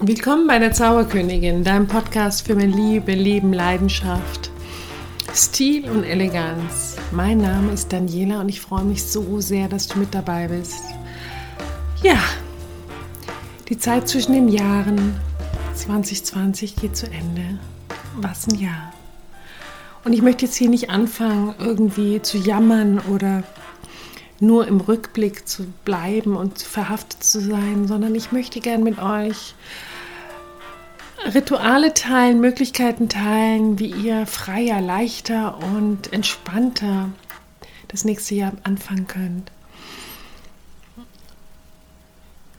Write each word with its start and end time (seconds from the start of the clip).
Willkommen 0.00 0.46
bei 0.46 0.58
der 0.58 0.72
Zauberkönigin, 0.72 1.64
deinem 1.64 1.86
Podcast 1.86 2.46
für 2.46 2.54
mehr 2.54 2.66
Liebe, 2.66 3.14
Leben, 3.14 3.54
Leidenschaft, 3.54 4.50
Stil 5.34 5.88
und 5.88 6.04
Eleganz. 6.04 6.96
Mein 7.12 7.38
Name 7.38 7.72
ist 7.72 7.90
Daniela 7.90 8.42
und 8.42 8.50
ich 8.50 8.60
freue 8.60 8.84
mich 8.84 9.02
so 9.02 9.40
sehr, 9.40 9.68
dass 9.68 9.88
du 9.88 9.98
mit 9.98 10.14
dabei 10.14 10.48
bist. 10.48 10.82
Ja, 12.02 12.18
die 13.70 13.78
Zeit 13.78 14.06
zwischen 14.06 14.34
den 14.34 14.48
Jahren 14.48 15.18
2020 15.74 16.76
geht 16.76 16.94
zu 16.94 17.06
Ende. 17.06 17.58
Was 18.16 18.48
ein 18.48 18.56
Jahr. 18.56 18.92
Und 20.04 20.12
ich 20.12 20.20
möchte 20.20 20.44
jetzt 20.44 20.56
hier 20.56 20.68
nicht 20.68 20.90
anfangen, 20.90 21.54
irgendwie 21.58 22.20
zu 22.20 22.36
jammern 22.36 23.00
oder 23.10 23.44
nur 24.40 24.66
im 24.68 24.80
Rückblick 24.80 25.48
zu 25.48 25.64
bleiben 25.84 26.36
und 26.36 26.60
verhaftet 26.60 27.22
zu 27.22 27.40
sein, 27.40 27.88
sondern 27.88 28.14
ich 28.14 28.32
möchte 28.32 28.60
gern 28.60 28.82
mit 28.82 28.98
euch 28.98 29.54
Rituale 31.24 31.94
teilen, 31.94 32.40
Möglichkeiten 32.40 33.08
teilen, 33.08 33.78
wie 33.78 33.92
ihr 33.92 34.26
freier, 34.26 34.80
leichter 34.80 35.58
und 35.58 36.12
entspannter 36.12 37.10
das 37.88 38.04
nächste 38.04 38.34
Jahr 38.34 38.52
anfangen 38.62 39.06
könnt. 39.06 39.50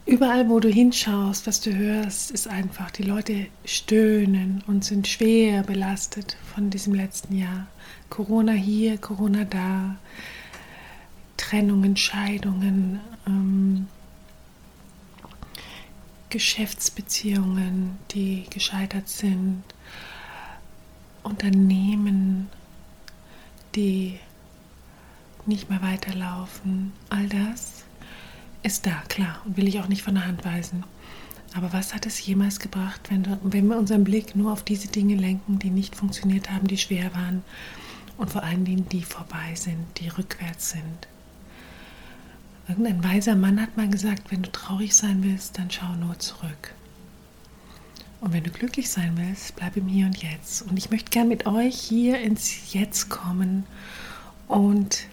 Überall, 0.06 0.48
wo 0.50 0.62
du 0.62 0.70
hinschaust, 0.70 1.48
was 1.48 1.60
du 1.60 1.76
hörst, 1.76 2.32
ist 2.32 2.48
einfach, 2.48 2.92
die 2.92 3.04
Leute 3.04 3.48
stöhnen 3.66 4.64
und 4.66 4.86
sind 4.86 5.06
schwer 5.06 5.64
belastet 5.64 6.38
von 6.56 6.70
diesem 6.70 6.94
letzten 6.94 7.38
Jahr. 7.38 7.68
Corona 8.10 8.54
hier, 8.54 8.98
Corona 8.98 9.44
da, 9.44 9.98
Trennungen, 11.36 11.98
Scheidungen, 11.98 13.02
ähm, 13.28 13.88
Geschäftsbeziehungen, 16.30 17.98
die 18.12 18.46
gescheitert 18.50 19.08
sind, 19.08 19.64
Unternehmen, 21.24 22.50
die 23.76 24.20
nicht 25.46 25.70
mehr 25.70 25.82
weiterlaufen, 25.82 26.94
all 27.10 27.28
das 27.30 27.84
ist 28.64 28.86
da, 28.86 29.04
klar, 29.08 29.42
und 29.46 29.56
will 29.56 29.68
ich 29.68 29.80
auch 29.80 29.88
nicht 29.88 30.04
von 30.04 30.16
der 30.16 30.26
Hand 30.26 30.44
weisen. 30.44 30.84
Aber 31.54 31.72
was 31.72 31.94
hat 31.94 32.06
es 32.06 32.26
jemals 32.26 32.60
gebracht, 32.60 33.02
wenn, 33.10 33.26
wenn 33.44 33.68
wir 33.68 33.78
unseren 33.78 34.04
Blick 34.04 34.36
nur 34.36 34.52
auf 34.52 34.64
diese 34.64 34.90
Dinge 34.90 35.16
lenken, 35.16 35.60
die 35.60 35.70
nicht 35.70 35.96
funktioniert 35.96 36.52
haben, 36.52 36.68
die 36.68 36.78
schwer 36.78 37.14
waren 37.16 37.44
und 38.18 38.30
vor 38.30 38.44
allen 38.44 38.66
Dingen 38.66 38.90
die 38.90 39.04
vorbei 39.04 39.56
sind, 39.56 39.86
die 39.98 40.10
rückwärts 40.10 40.72
sind? 40.72 41.08
Irgendein 42.68 43.04
weiser 43.04 43.36
Mann 43.36 43.62
hat 43.62 43.78
mal 43.78 43.90
gesagt, 43.90 44.30
wenn 44.30 44.42
du 44.42 44.52
traurig 44.52 44.94
sein 44.96 45.24
willst, 45.24 45.58
dann 45.58 45.72
schau 45.72 45.94
nur 45.96 46.20
zurück. 46.20 46.74
Und 48.20 48.34
wenn 48.34 48.44
du 48.44 48.50
glücklich 48.50 48.90
sein 48.90 49.14
willst, 49.16 49.56
bleib 49.56 49.78
im 49.78 49.88
Hier 49.88 50.08
und 50.08 50.22
Jetzt. 50.22 50.64
Und 50.64 50.78
ich 50.78 50.90
möchte 50.90 51.10
gern 51.12 51.30
mit 51.30 51.46
euch 51.46 51.80
hier 51.80 52.20
ins 52.20 52.74
Jetzt 52.74 53.10
kommen 53.10 53.66
und 54.48 55.08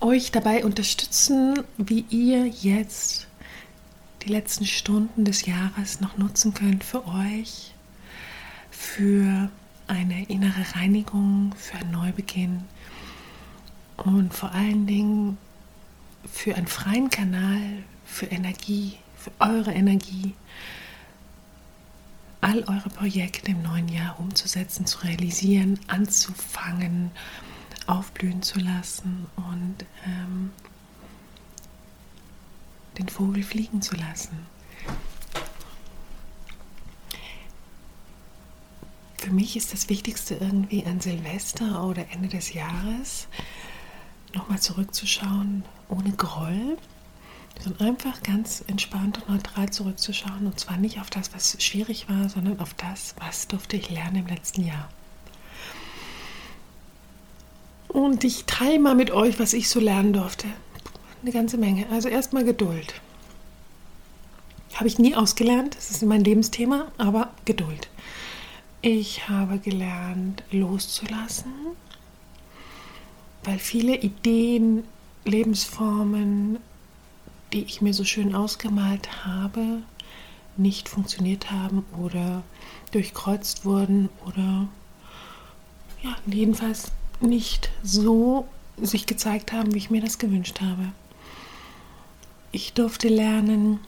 euch 0.00 0.30
dabei 0.30 0.64
unterstützen, 0.64 1.60
wie 1.78 2.04
ihr 2.10 2.46
jetzt 2.46 3.26
die 4.22 4.28
letzten 4.28 4.66
Stunden 4.66 5.24
des 5.24 5.46
Jahres 5.46 6.00
noch 6.00 6.18
nutzen 6.18 6.52
könnt 6.54 6.84
für 6.84 7.06
euch, 7.06 7.72
für 8.70 9.50
eine 9.86 10.24
innere 10.26 10.76
Reinigung, 10.76 11.54
für 11.56 11.78
einen 11.78 11.92
Neubeginn 11.92 12.64
und 13.96 14.34
vor 14.34 14.52
allen 14.52 14.86
Dingen 14.86 15.38
für 16.26 16.54
einen 16.54 16.66
freien 16.66 17.10
Kanal, 17.10 17.60
für 18.04 18.26
Energie, 18.26 18.98
für 19.16 19.32
eure 19.38 19.72
Energie, 19.72 20.34
all 22.40 22.62
eure 22.64 22.90
Projekte 22.90 23.50
im 23.50 23.62
neuen 23.62 23.88
Jahr 23.88 24.18
umzusetzen, 24.20 24.86
zu 24.86 24.98
realisieren, 24.98 25.80
anzufangen, 25.88 27.10
aufblühen 27.86 28.42
zu 28.42 28.58
lassen 28.58 29.26
und 29.36 29.84
ähm, 30.04 30.52
den 32.98 33.08
Vogel 33.08 33.42
fliegen 33.42 33.82
zu 33.82 33.96
lassen. 33.96 34.46
Für 39.18 39.30
mich 39.32 39.56
ist 39.56 39.72
das 39.72 39.88
Wichtigste 39.88 40.34
irgendwie 40.34 40.84
an 40.84 41.00
Silvester 41.00 41.84
oder 41.84 42.06
Ende 42.12 42.28
des 42.28 42.52
Jahres 42.52 43.26
nochmal 44.34 44.60
zurückzuschauen, 44.60 45.64
ohne 45.88 46.12
Groll, 46.12 46.78
sondern 47.62 47.88
einfach 47.88 48.22
ganz 48.22 48.64
entspannt 48.66 49.18
und 49.18 49.28
neutral 49.28 49.70
zurückzuschauen. 49.70 50.46
Und 50.46 50.60
zwar 50.60 50.76
nicht 50.76 51.00
auf 51.00 51.10
das, 51.10 51.32
was 51.34 51.62
schwierig 51.62 52.08
war, 52.08 52.28
sondern 52.28 52.60
auf 52.60 52.74
das, 52.74 53.14
was 53.18 53.48
durfte 53.48 53.76
ich 53.76 53.90
lernen 53.90 54.16
im 54.16 54.26
letzten 54.26 54.64
Jahr. 54.64 54.88
Und 57.88 58.24
ich 58.24 58.44
teile 58.44 58.78
mal 58.78 58.94
mit 58.94 59.10
euch, 59.10 59.38
was 59.38 59.52
ich 59.52 59.70
so 59.70 59.80
lernen 59.80 60.12
durfte. 60.12 60.46
Eine 61.22 61.32
ganze 61.32 61.56
Menge. 61.56 61.86
Also 61.90 62.08
erstmal 62.08 62.44
Geduld. 62.44 63.00
Habe 64.74 64.88
ich 64.88 64.98
nie 64.98 65.14
ausgelernt, 65.14 65.74
das 65.74 65.90
ist 65.90 66.02
mein 66.02 66.22
Lebensthema, 66.22 66.92
aber 66.98 67.32
Geduld. 67.46 67.88
Ich 68.82 69.28
habe 69.28 69.58
gelernt, 69.58 70.42
loszulassen, 70.50 71.52
weil 73.46 73.58
viele 73.58 73.96
Ideen, 73.96 74.84
Lebensformen, 75.24 76.58
die 77.52 77.62
ich 77.62 77.80
mir 77.80 77.94
so 77.94 78.04
schön 78.04 78.34
ausgemalt 78.34 79.24
habe, 79.24 79.82
nicht 80.56 80.88
funktioniert 80.88 81.50
haben 81.50 81.84
oder 82.02 82.42
durchkreuzt 82.90 83.64
wurden 83.64 84.08
oder 84.26 84.68
ja, 86.02 86.16
jedenfalls 86.26 86.90
nicht 87.20 87.70
so 87.82 88.48
sich 88.80 89.06
gezeigt 89.06 89.52
haben, 89.52 89.72
wie 89.74 89.78
ich 89.78 89.90
mir 89.90 90.00
das 90.00 90.18
gewünscht 90.18 90.60
habe. 90.60 90.92
Ich 92.52 92.72
durfte 92.72 93.08
lernen, 93.08 93.80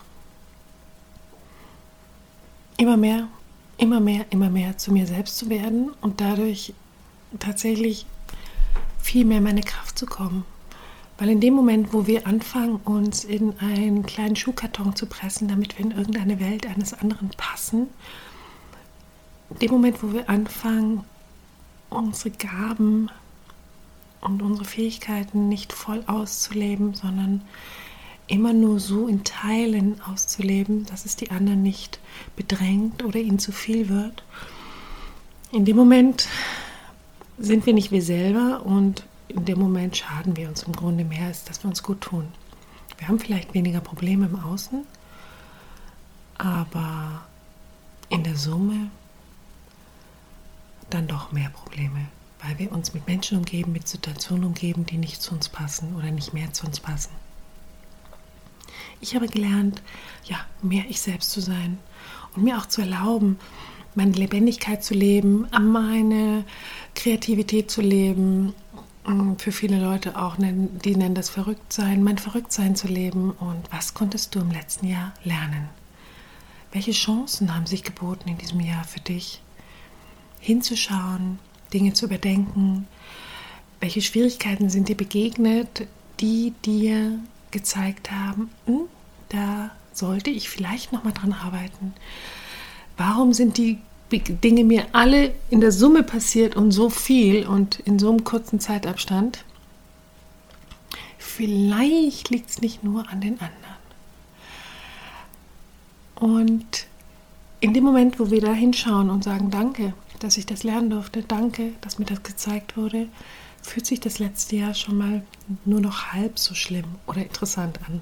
immer 2.76 2.96
mehr, 2.96 3.28
immer 3.76 4.00
mehr, 4.00 4.24
immer 4.30 4.50
mehr 4.50 4.78
zu 4.78 4.92
mir 4.92 5.06
selbst 5.06 5.36
zu 5.36 5.50
werden 5.50 5.90
und 6.00 6.20
dadurch 6.20 6.74
tatsächlich 7.38 8.06
viel 9.00 9.24
mehr 9.24 9.40
meine 9.40 9.62
Kraft 9.62 9.98
zu 9.98 10.06
kommen. 10.06 10.44
Weil 11.18 11.30
in 11.30 11.40
dem 11.40 11.54
Moment, 11.54 11.92
wo 11.92 12.06
wir 12.06 12.26
anfangen, 12.26 12.76
uns 12.84 13.24
in 13.24 13.58
einen 13.58 14.04
kleinen 14.04 14.36
Schuhkarton 14.36 14.94
zu 14.94 15.06
pressen, 15.06 15.48
damit 15.48 15.76
wir 15.76 15.84
in 15.84 15.90
irgendeine 15.90 16.38
Welt 16.38 16.66
eines 16.66 16.94
anderen 16.94 17.30
passen, 17.36 17.88
in 19.50 19.58
dem 19.58 19.70
Moment, 19.72 20.02
wo 20.02 20.12
wir 20.12 20.28
anfangen, 20.28 21.04
unsere 21.90 22.30
Gaben 22.30 23.10
und 24.20 24.42
unsere 24.42 24.64
Fähigkeiten 24.64 25.48
nicht 25.48 25.72
voll 25.72 26.02
auszuleben, 26.06 26.94
sondern 26.94 27.42
immer 28.28 28.52
nur 28.52 28.78
so 28.78 29.08
in 29.08 29.24
Teilen 29.24 30.00
auszuleben, 30.02 30.84
dass 30.86 31.06
es 31.06 31.16
die 31.16 31.30
anderen 31.30 31.62
nicht 31.62 31.98
bedrängt 32.36 33.02
oder 33.02 33.18
ihnen 33.18 33.38
zu 33.38 33.52
viel 33.52 33.88
wird. 33.88 34.22
In 35.50 35.64
dem 35.64 35.76
Moment 35.76 36.28
sind 37.38 37.66
wir 37.66 37.74
nicht 37.74 37.90
wir 37.90 38.02
selber 38.02 38.62
und 38.64 39.04
in 39.28 39.44
dem 39.44 39.58
Moment 39.58 39.96
schaden 39.96 40.36
wir 40.36 40.48
uns 40.48 40.62
im 40.62 40.72
Grunde 40.72 41.04
mehr, 41.04 41.26
als 41.26 41.44
dass 41.44 41.62
wir 41.62 41.68
uns 41.68 41.82
gut 41.82 42.00
tun. 42.00 42.28
Wir 42.96 43.08
haben 43.08 43.18
vielleicht 43.18 43.54
weniger 43.54 43.80
Probleme 43.80 44.26
im 44.26 44.40
Außen, 44.40 44.84
aber 46.36 47.22
in 48.08 48.24
der 48.24 48.36
Summe 48.36 48.90
dann 50.90 51.06
doch 51.06 51.30
mehr 51.30 51.50
Probleme, 51.50 52.06
weil 52.42 52.58
wir 52.58 52.72
uns 52.72 52.94
mit 52.94 53.06
Menschen 53.06 53.38
umgeben, 53.38 53.72
mit 53.72 53.86
Situationen 53.86 54.44
umgeben, 54.44 54.86
die 54.86 54.96
nicht 54.96 55.20
zu 55.20 55.34
uns 55.34 55.48
passen 55.48 55.94
oder 55.96 56.10
nicht 56.10 56.32
mehr 56.32 56.52
zu 56.52 56.66
uns 56.66 56.80
passen. 56.80 57.12
Ich 59.00 59.14
habe 59.14 59.28
gelernt, 59.28 59.82
ja, 60.24 60.38
mehr 60.62 60.84
ich 60.88 61.00
selbst 61.00 61.30
zu 61.30 61.40
sein 61.40 61.78
und 62.34 62.42
mir 62.42 62.58
auch 62.58 62.66
zu 62.66 62.80
erlauben, 62.80 63.38
meine 63.94 64.12
Lebendigkeit 64.12 64.82
zu 64.82 64.94
leben, 64.94 65.46
meine 65.60 66.44
Kreativität 66.98 67.70
zu 67.70 67.80
leben. 67.80 68.54
Mm, 69.06 69.34
für 69.38 69.52
viele 69.52 69.80
Leute 69.80 70.20
auch, 70.20 70.36
die 70.38 70.96
nennen 70.96 71.14
das 71.14 71.30
Verrücktsein, 71.30 72.02
mein 72.02 72.18
Verrücktsein 72.18 72.74
zu 72.74 72.88
leben. 72.88 73.30
Und 73.30 73.70
was 73.70 73.94
konntest 73.94 74.34
du 74.34 74.40
im 74.40 74.50
letzten 74.50 74.88
Jahr 74.88 75.14
lernen? 75.22 75.68
Welche 76.72 76.90
Chancen 76.90 77.54
haben 77.54 77.66
sich 77.66 77.84
geboten 77.84 78.28
in 78.28 78.36
diesem 78.36 78.60
Jahr 78.60 78.84
für 78.84 79.00
dich? 79.00 79.40
Hinzuschauen, 80.40 81.38
Dinge 81.72 81.92
zu 81.92 82.06
überdenken. 82.06 82.88
Welche 83.80 84.02
Schwierigkeiten 84.02 84.68
sind 84.68 84.88
dir 84.88 84.96
begegnet, 84.96 85.86
die 86.18 86.52
dir 86.64 87.20
gezeigt 87.52 88.10
haben, 88.10 88.50
hm, 88.66 88.88
da 89.28 89.70
sollte 89.92 90.30
ich 90.30 90.48
vielleicht 90.48 90.92
noch 90.92 91.04
mal 91.04 91.12
dran 91.12 91.32
arbeiten. 91.32 91.94
Warum 92.96 93.32
sind 93.32 93.56
die 93.56 93.78
Dinge 94.10 94.64
mir 94.64 94.86
alle 94.92 95.34
in 95.50 95.60
der 95.60 95.72
Summe 95.72 96.02
passiert 96.02 96.56
und 96.56 96.72
so 96.72 96.88
viel 96.88 97.46
und 97.46 97.78
in 97.80 97.98
so 97.98 98.08
einem 98.08 98.24
kurzen 98.24 98.58
Zeitabstand? 98.58 99.44
Vielleicht 101.18 102.30
liegt 102.30 102.50
es 102.50 102.60
nicht 102.60 102.82
nur 102.82 103.08
an 103.08 103.20
den 103.20 103.38
anderen. 103.40 103.68
Und 106.16 106.86
in 107.60 107.74
dem 107.74 107.84
Moment, 107.84 108.18
wo 108.18 108.30
wir 108.30 108.40
da 108.40 108.52
hinschauen 108.52 109.10
und 109.10 109.24
sagen, 109.24 109.50
danke, 109.50 109.92
dass 110.20 110.36
ich 110.36 110.46
das 110.46 110.64
lernen 110.64 110.90
durfte, 110.90 111.22
danke, 111.22 111.72
dass 111.80 111.98
mir 111.98 112.06
das 112.06 112.22
gezeigt 112.22 112.76
wurde, 112.76 113.08
fühlt 113.62 113.86
sich 113.86 114.00
das 114.00 114.18
letzte 114.18 114.56
Jahr 114.56 114.74
schon 114.74 114.96
mal 114.96 115.22
nur 115.64 115.80
noch 115.80 116.12
halb 116.12 116.38
so 116.38 116.54
schlimm 116.54 116.86
oder 117.06 117.22
interessant 117.22 117.78
an. 117.86 118.00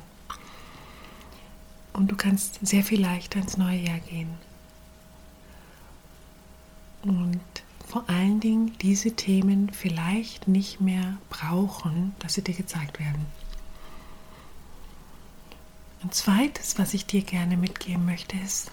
Und 1.93 2.11
du 2.11 2.17
kannst 2.17 2.59
sehr 2.63 2.85
viel 2.85 3.01
leichter 3.01 3.41
ins 3.41 3.57
neue 3.57 3.79
Jahr 3.79 3.99
gehen. 4.01 4.46
Und 7.07 7.41
vor 7.87 8.09
allen 8.09 8.41
Dingen 8.41 8.77
diese 8.83 9.13
Themen 9.13 9.71
vielleicht 9.71 10.49
nicht 10.49 10.81
mehr 10.81 11.19
brauchen, 11.31 12.17
dass 12.19 12.35
sie 12.35 12.43
dir 12.43 12.55
gezeigt 12.55 12.99
werden. 12.99 13.27
Ein 16.03 16.11
zweites, 16.11 16.81
was 16.81 16.95
ich 16.95 17.07
dir 17.07 17.23
gerne 17.23 17.57
mitgeben 17.57 18.05
möchte, 18.05 18.37
ist, 18.39 18.73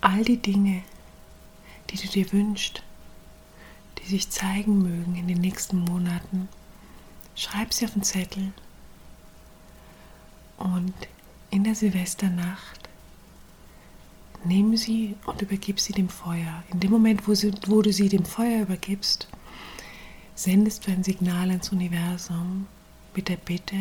all 0.00 0.24
die 0.24 0.38
Dinge, 0.38 0.82
die 1.90 1.96
du 1.96 2.08
dir 2.08 2.32
wünschst, 2.32 2.82
die 3.98 4.08
sich 4.08 4.28
zeigen 4.28 4.82
mögen 4.82 5.14
in 5.14 5.28
den 5.28 5.40
nächsten 5.40 5.78
Monaten, 5.78 6.48
schreib 7.36 7.72
sie 7.72 7.84
auf 7.84 7.92
den 7.92 8.02
Zettel 8.02 8.52
und 10.56 10.94
in 11.50 11.62
der 11.62 11.76
Silvesternacht 11.76 12.83
nimm 14.44 14.76
sie 14.76 15.16
und 15.26 15.40
übergib 15.42 15.80
sie 15.80 15.92
dem 15.92 16.08
Feuer. 16.08 16.62
In 16.72 16.80
dem 16.80 16.90
Moment, 16.90 17.26
wo, 17.26 17.34
sie, 17.34 17.52
wo 17.66 17.82
du 17.82 17.92
sie 17.92 18.08
dem 18.08 18.24
Feuer 18.24 18.62
übergibst, 18.62 19.28
sendest 20.34 20.86
du 20.86 20.92
ein 20.92 21.04
Signal 21.04 21.50
ans 21.50 21.70
Universum 21.70 22.66
mit 23.14 23.28
der 23.28 23.36
Bitte, 23.36 23.76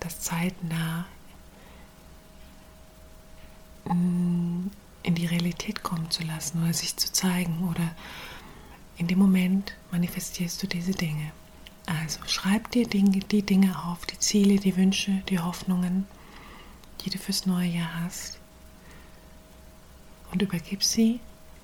dass 0.00 0.20
zeitnah 0.20 1.06
in 3.84 4.70
die 5.14 5.26
Realität 5.26 5.82
kommen 5.82 6.10
zu 6.10 6.22
lassen 6.24 6.62
oder 6.62 6.72
sich 6.72 6.96
zu 6.96 7.12
zeigen 7.12 7.68
oder 7.68 7.94
in 8.96 9.08
dem 9.08 9.18
Moment 9.18 9.74
manifestierst 9.90 10.62
du 10.62 10.66
diese 10.66 10.92
Dinge. 10.92 11.32
Also 11.84 12.20
schreib 12.26 12.70
dir 12.70 12.86
Dinge, 12.86 13.18
die 13.18 13.42
Dinge 13.42 13.84
auf, 13.84 14.06
die 14.06 14.18
Ziele, 14.18 14.58
die 14.58 14.76
Wünsche, 14.76 15.22
die 15.28 15.38
Hoffnungen, 15.38 16.06
die 17.02 17.10
du 17.10 17.18
fürs 17.18 17.44
neue 17.44 17.68
Jahr 17.68 18.02
hast 18.02 18.38
und 20.34 20.42
übergib 20.42 20.82
sie 20.82 21.20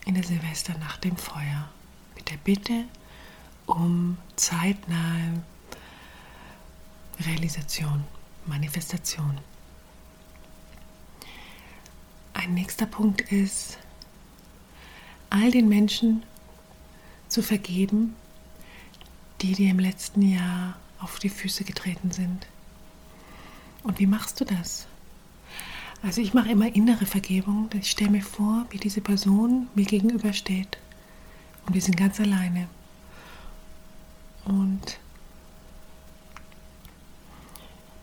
in 0.06 0.14
der 0.14 0.22
Silvesternacht 0.22 1.02
dem 1.02 1.17
Feuer 1.17 1.69
mit 2.14 2.31
der 2.31 2.37
Bitte 2.37 2.84
um 3.67 4.17
zeitnahe 4.37 5.43
Realisation, 7.26 8.05
Manifestation. 8.46 9.38
Ein 12.32 12.55
nächster 12.55 12.87
Punkt 12.87 13.20
ist, 13.32 13.76
all 15.31 15.50
den 15.50 15.69
Menschen 15.69 16.22
zu 17.26 17.43
vergeben, 17.43 18.14
die 19.40 19.52
dir 19.52 19.70
im 19.70 19.81
letzten 19.81 20.22
Jahr 20.22 20.76
auf 21.00 21.19
die 21.19 21.28
Füße 21.28 21.64
getreten 21.64 22.12
sind. 22.12 22.46
Und 23.82 23.99
wie 23.99 24.06
machst 24.06 24.40
du 24.40 24.44
das? 24.44 24.87
Also 26.02 26.20
ich 26.20 26.32
mache 26.35 26.50
immer 26.50 26.75
innere 26.75 27.06
Vergebung. 27.06 27.69
Ich 27.79 27.91
stelle 27.91 28.11
mir 28.11 28.23
vor, 28.23 28.67
wie 28.70 28.79
diese 28.79 29.00
Person 29.00 29.69
mir 29.75 29.85
gegenübersteht. 29.85 30.79
Und 31.67 31.75
wir 31.75 31.82
sind 31.82 31.97
ganz 31.97 32.19
alleine. 32.20 32.69
Und 34.44 34.99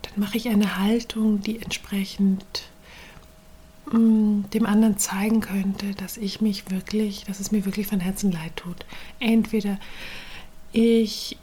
dann 0.03 0.13
mache 0.17 0.37
ich 0.37 0.47
eine 0.47 0.77
Haltung, 0.77 1.41
die 1.41 1.59
entsprechend 1.59 2.69
Mm, 3.91 4.43
dem 4.53 4.65
anderen 4.65 4.97
zeigen 4.97 5.39
könnte, 5.39 5.93
dass 5.93 6.17
ich 6.17 6.41
mich 6.41 6.69
wirklich, 6.69 7.23
dass 7.25 7.39
es 7.39 7.51
mir 7.51 7.63
wirklich 7.65 7.87
von 7.87 8.01
Herzen 8.01 8.31
leid 8.31 8.55
tut. 8.57 8.85
Entweder 9.19 9.79
ich 10.73 11.37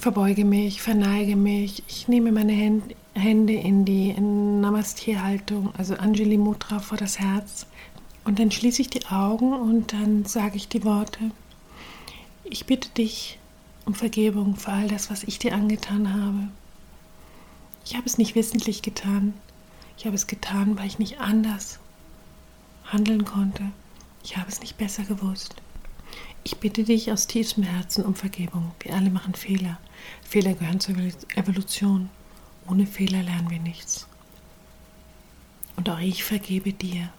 verbeuge 0.00 0.44
mich, 0.44 0.82
verneige 0.82 1.36
mich, 1.36 1.82
ich 1.88 2.08
nehme 2.08 2.32
meine 2.32 2.52
Hände, 2.52 2.94
Hände 3.14 3.54
in 3.54 3.84
die 3.84 4.12
Namaste-Haltung, 4.12 5.72
also 5.76 5.94
Anjali 5.94 6.38
Mudra 6.38 6.78
vor 6.78 6.98
das 6.98 7.18
Herz. 7.18 7.66
Und 8.24 8.38
dann 8.38 8.50
schließe 8.50 8.82
ich 8.82 8.90
die 8.90 9.06
Augen 9.06 9.52
und 9.52 9.92
dann 9.92 10.24
sage 10.24 10.56
ich 10.56 10.68
die 10.68 10.84
Worte. 10.84 11.30
Ich 12.44 12.66
bitte 12.66 12.88
dich 12.90 13.38
um 13.86 13.94
Vergebung 13.94 14.56
für 14.56 14.72
all 14.72 14.88
das, 14.88 15.10
was 15.10 15.24
ich 15.24 15.38
dir 15.38 15.54
angetan 15.54 16.12
habe. 16.12 16.48
Ich 17.84 17.96
habe 17.96 18.06
es 18.06 18.18
nicht 18.18 18.34
wissentlich 18.34 18.82
getan. 18.82 19.34
Ich 19.96 20.06
habe 20.06 20.14
es 20.14 20.26
getan, 20.26 20.78
weil 20.78 20.86
ich 20.86 20.98
nicht 20.98 21.20
anders 21.20 21.78
handeln 22.84 23.24
konnte. 23.24 23.64
Ich 24.22 24.36
habe 24.36 24.48
es 24.48 24.60
nicht 24.60 24.76
besser 24.76 25.04
gewusst. 25.04 25.56
Ich 26.42 26.56
bitte 26.56 26.84
dich 26.84 27.12
aus 27.12 27.26
tiefstem 27.26 27.64
Herzen 27.64 28.04
um 28.04 28.14
Vergebung. 28.14 28.72
Wir 28.80 28.94
alle 28.94 29.10
machen 29.10 29.34
Fehler. 29.34 29.78
Fehler 30.22 30.54
gehören 30.54 30.80
zur 30.80 30.96
Evolution. 31.34 32.08
Ohne 32.66 32.86
Fehler 32.86 33.22
lernen 33.22 33.50
wir 33.50 33.58
nichts. 33.58 34.06
Und 35.76 35.88
auch 35.90 35.98
ich 35.98 36.24
vergebe 36.24 36.72
dir 36.72 37.10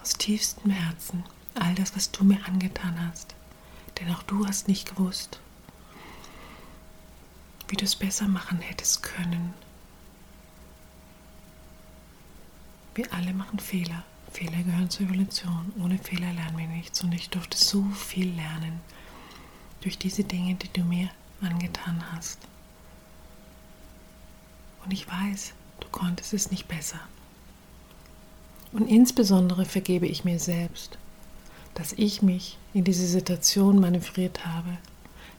aus 0.00 0.14
tiefstem 0.14 0.70
Herzen 0.70 1.24
all 1.54 1.74
das, 1.74 1.94
was 1.94 2.10
du 2.10 2.24
mir 2.24 2.44
angetan 2.46 3.08
hast. 3.08 3.34
Denn 3.98 4.10
auch 4.14 4.22
du 4.22 4.46
hast 4.46 4.68
nicht 4.68 4.96
gewusst, 4.96 5.40
wie 7.68 7.76
du 7.76 7.84
es 7.84 7.94
besser 7.94 8.26
machen 8.26 8.58
hättest 8.58 9.02
können. 9.02 9.54
Wir 12.94 13.12
alle 13.12 13.32
machen 13.32 13.58
Fehler. 13.58 14.04
Fehler 14.32 14.62
gehören 14.62 14.90
zur 14.90 15.06
Evolution. 15.06 15.72
Ohne 15.82 15.98
Fehler 15.98 16.32
lernen 16.32 16.58
wir 16.58 16.66
nichts. 16.66 17.02
Und 17.02 17.12
ich 17.12 17.30
durfte 17.30 17.56
so 17.56 17.82
viel 17.94 18.34
lernen 18.34 18.80
durch 19.82 19.98
diese 19.98 20.24
Dinge, 20.24 20.54
die 20.54 20.72
du 20.72 20.82
mir 20.82 21.10
angetan 21.40 22.02
hast. 22.12 22.38
Und 24.84 24.92
ich 24.92 25.06
weiß, 25.06 25.52
du 25.80 25.88
konntest 25.88 26.32
es 26.32 26.50
nicht 26.50 26.68
besser. 26.68 27.00
Und 28.72 28.88
insbesondere 28.88 29.64
vergebe 29.64 30.06
ich 30.06 30.24
mir 30.24 30.38
selbst, 30.38 30.98
dass 31.74 31.92
ich 31.92 32.22
mich 32.22 32.58
in 32.74 32.84
diese 32.84 33.06
Situation 33.06 33.80
manövriert 33.80 34.46
habe, 34.46 34.78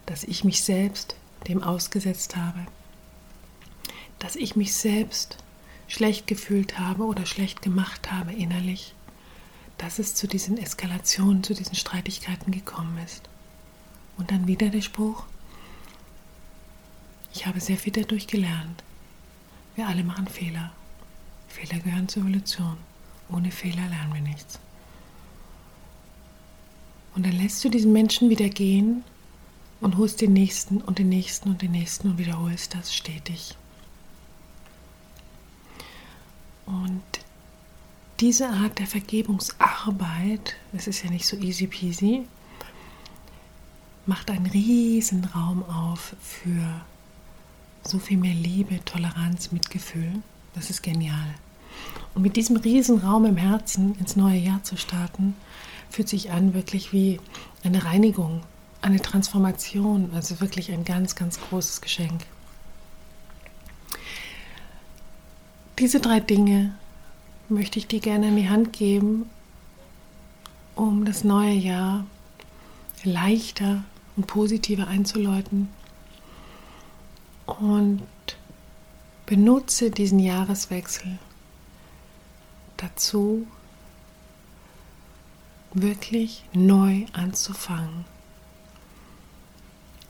dass 0.06 0.24
ich 0.24 0.44
mich 0.44 0.62
selbst 0.62 1.16
dem 1.48 1.62
ausgesetzt 1.62 2.36
habe, 2.36 2.60
dass 4.18 4.36
ich 4.36 4.56
mich 4.56 4.72
selbst 4.74 5.38
schlecht 5.88 6.26
gefühlt 6.26 6.78
habe 6.78 7.04
oder 7.04 7.26
schlecht 7.26 7.62
gemacht 7.62 8.10
habe 8.10 8.32
innerlich, 8.32 8.94
dass 9.78 9.98
es 9.98 10.14
zu 10.14 10.26
diesen 10.26 10.58
Eskalationen, 10.58 11.42
zu 11.42 11.54
diesen 11.54 11.74
Streitigkeiten 11.74 12.52
gekommen 12.52 12.98
ist. 13.04 13.28
Und 14.16 14.30
dann 14.30 14.46
wieder 14.46 14.68
der 14.68 14.80
Spruch, 14.80 15.24
ich 17.32 17.46
habe 17.46 17.60
sehr 17.60 17.76
viel 17.76 17.92
dadurch 17.92 18.26
gelernt. 18.26 18.84
Wir 19.74 19.88
alle 19.88 20.04
machen 20.04 20.28
Fehler. 20.28 20.72
Fehler 21.48 21.80
gehören 21.80 22.08
zur 22.08 22.22
Evolution. 22.22 22.76
Ohne 23.28 23.50
Fehler 23.50 23.88
lernen 23.88 24.14
wir 24.14 24.20
nichts. 24.20 24.60
Und 27.14 27.26
dann 27.26 27.32
lässt 27.32 27.64
du 27.64 27.68
diesen 27.68 27.92
Menschen 27.92 28.30
wieder 28.30 28.48
gehen 28.48 29.04
und 29.80 29.96
holst 29.96 30.20
den 30.20 30.32
nächsten 30.32 30.80
und 30.80 30.98
den 30.98 31.08
nächsten 31.08 31.50
und 31.50 31.62
den 31.62 31.72
nächsten 31.72 32.10
und 32.10 32.18
wiederholst 32.18 32.74
das 32.74 32.94
stetig. 32.94 33.56
Und 36.66 37.02
diese 38.20 38.48
Art 38.48 38.78
der 38.78 38.86
Vergebungsarbeit, 38.86 40.56
es 40.72 40.86
ist 40.86 41.02
ja 41.02 41.10
nicht 41.10 41.26
so 41.26 41.36
easy 41.36 41.66
peasy, 41.66 42.26
macht 44.06 44.30
einen 44.30 44.46
riesen 44.46 45.24
Raum 45.24 45.62
auf 45.64 46.14
für 46.20 46.80
so 47.86 47.98
viel 47.98 48.18
mehr 48.18 48.34
Liebe, 48.34 48.84
Toleranz, 48.84 49.52
Mitgefühl. 49.52 50.22
Das 50.54 50.70
ist 50.70 50.82
genial. 50.82 51.34
Und 52.14 52.22
mit 52.22 52.36
diesem 52.36 52.56
riesen 52.56 52.98
Raum 52.98 53.24
im 53.24 53.36
Herzen 53.36 53.96
ins 53.98 54.16
neue 54.16 54.38
Jahr 54.38 54.62
zu 54.62 54.76
starten, 54.76 55.34
fühlt 55.90 56.08
sich 56.08 56.30
an 56.30 56.54
wirklich 56.54 56.92
wie 56.92 57.20
eine 57.62 57.84
Reinigung, 57.84 58.42
eine 58.80 59.00
Transformation, 59.00 60.10
also 60.14 60.40
wirklich 60.40 60.70
ein 60.72 60.84
ganz, 60.84 61.14
ganz 61.14 61.40
großes 61.40 61.80
Geschenk. 61.80 62.22
Diese 65.78 65.98
drei 65.98 66.20
Dinge 66.20 66.76
möchte 67.48 67.80
ich 67.80 67.88
dir 67.88 67.98
gerne 67.98 68.28
in 68.28 68.36
die 68.36 68.48
Hand 68.48 68.72
geben, 68.72 69.28
um 70.76 71.04
das 71.04 71.24
neue 71.24 71.54
Jahr 71.54 72.06
leichter 73.02 73.82
und 74.16 74.28
positiver 74.28 74.86
einzuläuten. 74.86 75.68
Und 77.46 78.06
benutze 79.26 79.90
diesen 79.90 80.20
Jahreswechsel 80.20 81.18
dazu, 82.76 83.46
wirklich 85.72 86.44
neu 86.52 87.04
anzufangen. 87.12 88.04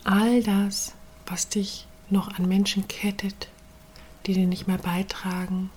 All 0.05 0.43
das, 0.43 0.93
was 1.27 1.49
dich 1.49 1.87
noch 2.11 2.29
an 2.39 2.47
Menschen 2.47 2.87
kettet, 2.87 3.49
die 4.27 4.35
dir 4.35 4.47
nicht 4.47 4.67
mehr 4.67 4.79
beitragen 4.79 5.71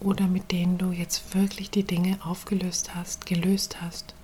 oder 0.00 0.26
mit 0.26 0.50
denen 0.50 0.78
du 0.78 0.92
jetzt 0.92 1.34
wirklich 1.34 1.70
die 1.70 1.84
Dinge 1.84 2.18
aufgelöst 2.24 2.94
hast, 2.94 3.26
gelöst 3.26 3.80
hast. 3.80 4.14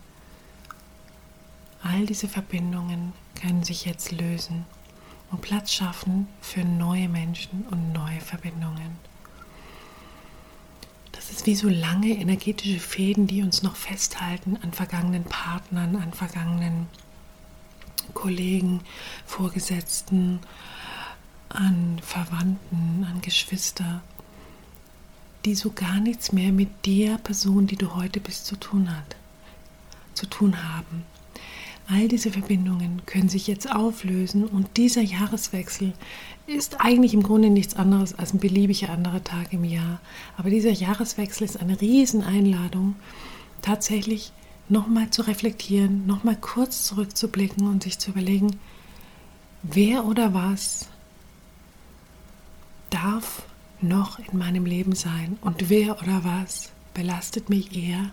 All 1.83 2.07
diese 2.07 2.29
Verbindungen 2.29 3.13
können 3.41 3.63
sich 3.63 3.85
jetzt 3.85 4.11
lösen 4.13 4.65
und 5.31 5.43
Platz 5.43 5.73
schaffen 5.73 6.29
für 6.41 6.65
neue 6.65 7.09
Menschen 7.09 7.65
und 7.71 7.93
neue 7.93 8.21
Verbindungen. 8.21 8.97
Das 11.13 11.31
ist 11.31 11.47
wie 11.47 11.55
so 11.55 11.69
lange 11.69 12.09
energetische 12.09 12.81
Fäden, 12.81 13.27
die 13.27 13.43
uns 13.43 13.63
noch 13.63 13.77
festhalten 13.77 14.59
an 14.63 14.73
vergangenen 14.73 15.25
Partnern, 15.25 15.97
an 15.97 16.13
vergangenen 16.13 16.87
Kollegen, 18.15 18.81
Vorgesetzten, 19.25 20.41
an 21.57 21.99
Verwandten, 22.03 23.07
an 23.11 23.21
Geschwister, 23.23 24.03
die 25.45 25.55
so 25.55 25.71
gar 25.71 26.01
nichts 26.01 26.33
mehr 26.33 26.53
mit 26.53 26.69
der 26.87 27.19
Person, 27.19 27.67
die 27.67 27.77
du 27.77 27.95
heute 27.95 28.21
bist, 28.21 28.47
zu 28.47 28.57
tun 28.57 28.95
hat, 28.95 29.17
zu 30.15 30.27
tun 30.27 30.57
haben. 30.63 31.05
All 31.89 32.09
diese 32.09 32.33
Verbindungen 32.33 33.03
können 33.07 33.29
sich 33.29 33.47
jetzt 33.47 33.73
auflösen 33.73 34.45
und 34.45 34.77
dieser 34.77 35.03
Jahreswechsel 35.03 35.93
ist 36.47 36.81
eigentlich 36.81 37.15
im 37.15 37.23
Grunde 37.23 37.49
nichts 37.49 37.77
anderes 37.77 38.19
als 38.19 38.35
ein 38.35 38.41
beliebiger 38.41 38.91
anderer 38.91 39.23
Tag 39.23 39.53
im 39.53 39.65
Jahr. 39.65 40.01
Aber 40.37 40.51
dieser 40.51 40.73
Jahreswechsel 40.73 41.45
ist 41.45 41.61
eine 41.61 41.81
Rieseneinladung, 41.81 42.97
tatsächlich 43.63 44.33
nochmal 44.69 45.11
zu 45.11 45.23
reflektieren, 45.23 46.07
nochmal 46.07 46.37
kurz 46.37 46.83
zurückzublicken 46.85 47.69
und 47.69 47.85
sich 47.85 48.01
zu 48.01 48.11
überlegen, 48.11 48.57
wer 49.63 50.05
oder 50.07 50.35
was 50.35 50.89
darf 52.91 53.43
noch 53.81 54.19
in 54.19 54.39
meinem 54.39 54.65
Leben 54.65 54.95
sein 54.95 55.39
und 55.41 55.69
wer 55.69 56.01
oder 56.03 56.25
was 56.25 56.71
belastet 56.95 57.51
mich 57.51 57.77
eher, 57.77 58.11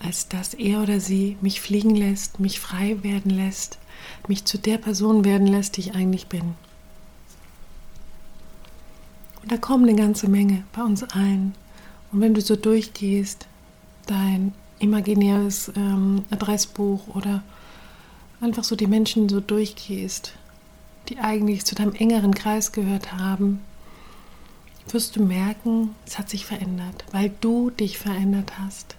als 0.00 0.28
dass 0.28 0.54
er 0.54 0.82
oder 0.82 1.00
sie 1.00 1.36
mich 1.40 1.60
fliegen 1.60 1.94
lässt, 1.94 2.40
mich 2.40 2.60
frei 2.60 3.02
werden 3.02 3.30
lässt, 3.30 3.78
mich 4.28 4.44
zu 4.44 4.58
der 4.58 4.78
Person 4.78 5.24
werden 5.24 5.46
lässt, 5.46 5.76
die 5.76 5.82
ich 5.82 5.94
eigentlich 5.94 6.26
bin. 6.26 6.54
Und 9.42 9.52
da 9.52 9.56
kommen 9.56 9.88
eine 9.88 9.98
ganze 9.98 10.28
Menge 10.28 10.64
bei 10.72 10.82
uns 10.82 11.02
allen. 11.02 11.54
Und 12.10 12.20
wenn 12.20 12.34
du 12.34 12.40
so 12.40 12.56
durchgehst, 12.56 13.46
dein 14.06 14.54
imaginäres 14.78 15.72
ähm, 15.76 16.24
Adressbuch 16.30 17.14
oder 17.14 17.42
einfach 18.40 18.64
so 18.64 18.76
die 18.76 18.86
Menschen 18.86 19.28
so 19.28 19.40
durchgehst, 19.40 20.34
die 21.08 21.18
eigentlich 21.18 21.64
zu 21.64 21.74
deinem 21.74 21.94
engeren 21.94 22.34
Kreis 22.34 22.72
gehört 22.72 23.12
haben, 23.12 23.60
wirst 24.88 25.16
du 25.16 25.22
merken, 25.22 25.94
es 26.06 26.18
hat 26.18 26.30
sich 26.30 26.46
verändert, 26.46 27.04
weil 27.12 27.32
du 27.40 27.70
dich 27.70 27.98
verändert 27.98 28.58
hast. 28.58 28.96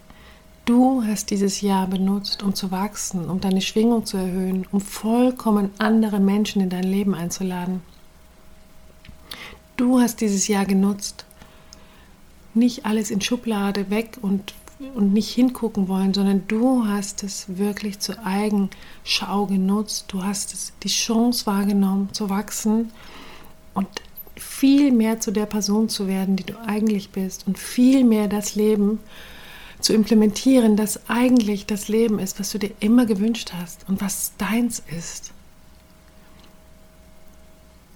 Du 0.65 1.03
hast 1.03 1.29
dieses 1.29 1.61
Jahr 1.61 1.87
benutzt, 1.87 2.41
um 2.41 2.55
zu 2.55 2.71
wachsen, 2.71 3.29
um 3.29 3.39
deine 3.39 3.61
Schwingung 3.61 4.05
zu 4.05 4.17
erhöhen, 4.17 4.65
um 4.71 4.81
vollkommen 4.81 5.69
andere 5.77 6.19
Menschen 6.19 6.61
in 6.61 6.69
dein 6.69 6.83
Leben 6.83 7.13
einzuladen. 7.13 7.81
Du 9.77 9.99
hast 9.99 10.21
dieses 10.21 10.47
Jahr 10.47 10.65
genutzt, 10.65 11.25
nicht 12.53 12.85
alles 12.85 13.11
in 13.11 13.21
Schublade 13.21 13.89
weg 13.89 14.17
und 14.21 14.53
und 14.93 15.13
nicht 15.13 15.33
hingucken 15.33 15.87
wollen, 15.87 16.13
sondern 16.13 16.47
du 16.47 16.85
hast 16.87 17.23
es 17.23 17.57
wirklich 17.57 17.99
zur 17.99 18.25
Eigenschau 18.25 19.45
genutzt. 19.45 20.05
Du 20.09 20.23
hast 20.23 20.53
es, 20.53 20.73
die 20.83 20.89
Chance 20.89 21.45
wahrgenommen, 21.45 22.09
zu 22.11 22.29
wachsen 22.29 22.91
und 23.73 23.87
viel 24.55 24.91
mehr 24.91 25.19
zu 25.19 25.31
der 25.31 25.45
Person 25.45 25.89
zu 25.89 26.07
werden, 26.07 26.38
die 26.38 26.45
du 26.45 26.57
eigentlich 26.59 27.09
bist 27.09 27.45
und 27.45 27.59
viel 27.59 28.05
mehr 28.05 28.27
das 28.29 28.55
Leben 28.55 29.00
zu 29.81 29.93
implementieren, 29.93 30.77
das 30.77 31.09
eigentlich 31.09 31.65
das 31.65 31.89
Leben 31.89 32.19
ist, 32.19 32.39
was 32.39 32.51
du 32.51 32.59
dir 32.59 32.71
immer 32.79 33.05
gewünscht 33.05 33.51
hast 33.53 33.88
und 33.89 34.00
was 34.00 34.31
deins 34.38 34.81
ist. 34.97 35.33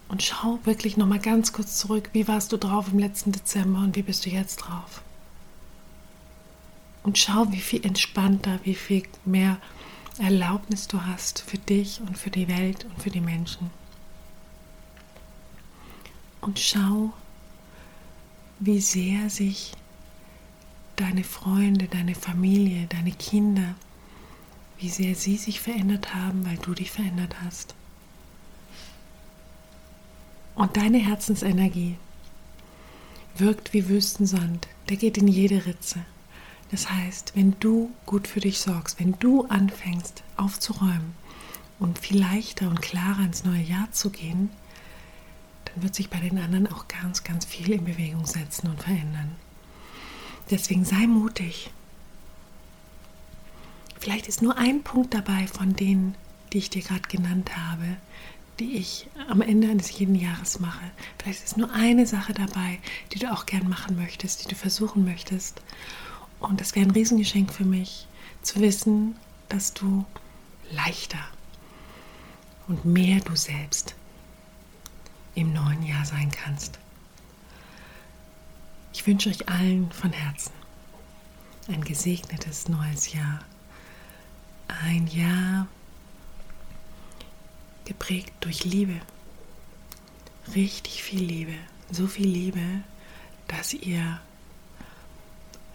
Und 0.10 0.22
schau 0.22 0.60
wirklich 0.66 0.98
noch 0.98 1.08
mal 1.08 1.20
ganz 1.20 1.54
kurz 1.54 1.78
zurück, 1.78 2.10
wie 2.12 2.28
warst 2.28 2.52
du 2.52 2.58
drauf 2.58 2.88
im 2.92 3.00
letzten 3.00 3.32
Dezember 3.32 3.80
und 3.80 3.96
wie 3.96 4.02
bist 4.02 4.26
du 4.26 4.30
jetzt 4.30 4.58
drauf? 4.58 5.02
Und 7.04 7.18
schau, 7.18 7.52
wie 7.52 7.62
viel 7.62 7.86
entspannter, 7.86 8.60
wie 8.64 8.76
viel 8.76 9.04
mehr 9.24 9.58
Erlaubnis 10.18 10.90
du 10.90 11.06
hast 11.06 11.42
für 11.42 11.58
dich 11.58 12.02
und 12.02 12.18
für 12.18 12.32
die 12.32 12.50
Welt 12.50 12.86
und 12.86 13.02
für 13.02 13.12
die 13.12 13.22
Menschen. 13.22 13.79
Und 16.42 16.60
schau, 16.60 17.14
wie 18.60 18.80
sehr 18.80 19.30
sich 19.30 19.74
deine 20.96 21.24
Freunde, 21.24 21.88
deine 21.88 22.16
Familie, 22.16 22.88
deine 22.88 23.12
Kinder, 23.12 23.76
wie 24.78 24.90
sehr 24.90 25.16
sie 25.16 25.38
sich 25.38 25.60
verändert 25.60 26.14
haben, 26.14 26.46
weil 26.46 26.58
du 26.58 26.74
dich 26.74 26.92
verändert 26.92 27.36
hast. 27.44 27.76
Und 30.56 30.76
deine 30.76 30.98
Herzensenergie 30.98 31.96
wirkt 33.36 33.74
wie 33.74 33.88
Wüstensand, 33.88 34.68
der 34.90 34.98
geht 34.98 35.18
in 35.18 35.28
jede 35.28 35.66
Ritze. 35.66 36.06
Das 36.72 36.92
heißt, 36.92 37.34
wenn 37.36 37.56
du 37.60 37.92
gut 38.06 38.28
für 38.28 38.42
dich 38.42 38.60
sorgst, 38.60 39.00
wenn 39.00 39.18
du 39.20 39.46
anfängst 39.46 40.24
aufzuräumen 40.36 41.16
und 41.80 41.98
viel 41.98 42.20
leichter 42.20 42.70
und 42.70 42.82
klarer 42.82 43.24
ins 43.24 43.44
neue 43.44 43.62
Jahr 43.62 43.92
zu 43.92 44.10
gehen, 44.10 44.50
dann 45.74 45.84
wird 45.84 45.96
sich 45.96 46.10
bei 46.10 46.20
den 46.20 46.38
anderen 46.38 46.68
auch 46.68 46.88
ganz, 46.88 47.24
ganz 47.24 47.46
viel 47.46 47.72
in 47.72 47.86
Bewegung 47.86 48.26
setzen 48.26 48.70
und 48.70 48.82
verändern. 48.82 49.36
Deswegen 50.50 50.86
sei 50.86 51.08
mutig. 51.08 51.72
Vielleicht 54.00 54.28
ist 54.28 54.42
nur 54.42 54.58
ein 54.58 54.84
Punkt 54.84 55.14
dabei 55.14 55.46
von 55.48 55.76
denen, 55.76 56.16
die 56.52 56.60
ich 56.60 56.70
dir 56.70 56.82
gerade 56.82 57.08
genannt 57.08 57.56
habe, 57.56 57.98
die 58.60 58.78
ich 58.78 59.08
am 59.28 59.42
Ende 59.42 59.70
eines 59.70 59.98
jeden 59.98 60.16
Jahres 60.16 60.60
mache. 60.60 60.92
Vielleicht 61.18 61.44
ist 61.44 61.58
nur 61.58 61.72
eine 61.72 62.06
Sache 62.06 62.34
dabei, 62.34 62.80
die 63.14 63.20
du 63.20 63.32
auch 63.32 63.46
gern 63.46 63.70
machen 63.70 63.96
möchtest, 63.96 64.44
die 64.44 64.50
du 64.50 64.56
versuchen 64.56 65.06
möchtest. 65.06 65.62
Und 66.40 66.62
es 66.62 66.76
wäre 66.76 66.88
ein 66.88 66.92
Riesengeschenk 66.92 67.54
für 67.54 67.66
mich, 67.66 68.08
zu 68.42 68.60
wissen, 68.62 69.18
dass 69.50 69.74
du 69.74 70.06
leichter 70.72 71.24
und 72.68 72.86
mehr 72.86 73.20
du 73.20 73.36
selbst 73.36 73.96
im 75.36 75.54
neuen 75.54 75.84
Jahr 75.84 76.06
sein 76.06 76.32
kannst. 76.32 76.80
Ich 78.94 79.06
wünsche 79.06 79.30
euch 79.30 79.48
allen 79.48 79.92
von 79.92 80.12
Herzen 80.12 80.52
ein 81.70 81.84
gesegnetes 81.84 82.68
neues 82.68 83.14
Jahr. 83.14 83.40
Ein 84.68 85.08
Jahr 85.08 85.68
geprägt 87.86 88.34
durch 88.42 88.64
Liebe. 88.64 89.00
Richtig 90.56 91.04
viel 91.04 91.24
Liebe. 91.24 91.56
So 91.92 92.08
viel 92.08 92.28
Liebe, 92.28 92.84
dass 93.48 93.74
ihr 93.74 94.20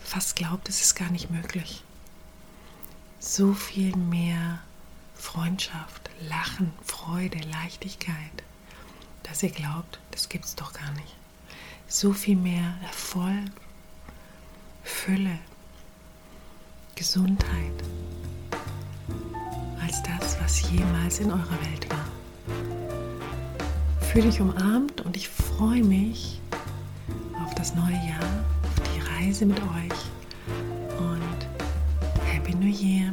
fast 0.00 0.36
glaubt, 0.36 0.68
es 0.68 0.80
ist 0.80 0.94
gar 0.94 1.10
nicht 1.10 1.30
möglich. 1.30 1.82
So 3.18 3.52
viel 3.52 3.96
mehr 3.96 4.60
Freundschaft, 5.14 6.10
Lachen, 6.20 6.72
Freude, 6.84 7.38
Leichtigkeit, 7.38 8.42
dass 9.24 9.42
ihr 9.42 9.50
glaubt, 9.50 9.98
das 10.12 10.28
gibt 10.28 10.44
es 10.44 10.54
doch 10.54 10.72
gar 10.72 10.92
nicht. 10.92 11.16
So 11.88 12.12
viel 12.12 12.36
mehr 12.36 12.74
Erfolg, 12.82 13.50
Fülle, 14.84 15.38
Gesundheit 16.94 17.72
als 19.82 20.02
das, 20.04 20.40
was 20.40 20.70
jemals 20.70 21.18
in 21.18 21.30
eurer 21.30 21.58
Welt 21.66 21.90
war. 21.90 22.06
Fühle 24.08 24.30
dich 24.30 24.40
umarmt 24.40 25.00
und 25.00 25.16
ich 25.16 25.28
freue 25.28 25.82
mich 25.82 26.40
auf 27.44 27.54
das 27.56 27.74
neue 27.74 27.92
Jahr 28.06 28.44
Reise 29.24 29.46
mit 29.46 29.58
euch 29.58 29.98
und 30.98 31.48
Happy 32.26 32.54
New 32.54 32.66
Year, 32.66 33.12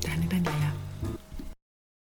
deine 0.00 0.26
Daniela. 0.26 0.57